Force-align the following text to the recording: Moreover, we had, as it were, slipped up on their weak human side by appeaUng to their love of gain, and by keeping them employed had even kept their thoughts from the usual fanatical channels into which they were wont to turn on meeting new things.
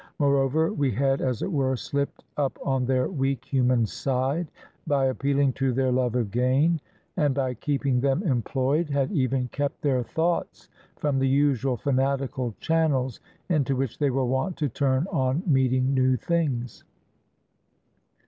Moreover, 0.17 0.73
we 0.73 0.89
had, 0.91 1.21
as 1.21 1.43
it 1.43 1.51
were, 1.51 1.75
slipped 1.75 2.23
up 2.35 2.57
on 2.65 2.87
their 2.87 3.07
weak 3.07 3.45
human 3.45 3.85
side 3.85 4.49
by 4.87 5.13
appeaUng 5.13 5.53
to 5.57 5.71
their 5.73 5.91
love 5.91 6.15
of 6.15 6.31
gain, 6.31 6.81
and 7.17 7.35
by 7.35 7.53
keeping 7.53 8.01
them 8.01 8.23
employed 8.23 8.89
had 8.89 9.11
even 9.11 9.47
kept 9.49 9.83
their 9.83 10.01
thoughts 10.01 10.69
from 10.95 11.19
the 11.19 11.27
usual 11.29 11.77
fanatical 11.77 12.55
channels 12.59 13.19
into 13.47 13.75
which 13.75 13.99
they 13.99 14.09
were 14.09 14.25
wont 14.25 14.57
to 14.57 14.69
turn 14.69 15.05
on 15.11 15.43
meeting 15.45 15.93
new 15.93 16.15
things. 16.17 16.83